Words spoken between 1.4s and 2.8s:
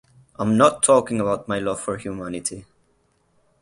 my love for humanity.